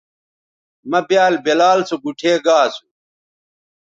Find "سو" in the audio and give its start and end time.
1.89-1.95